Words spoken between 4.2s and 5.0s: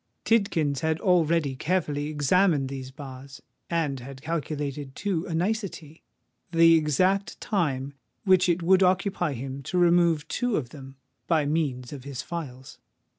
calculated